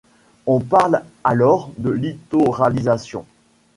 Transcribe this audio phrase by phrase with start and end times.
[0.47, 3.23] On parle alors de littoralisation.